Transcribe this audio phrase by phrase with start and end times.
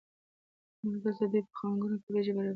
[0.81, 2.49] نور دلته دوی په خانکونو کې وریجې برابرې کړې.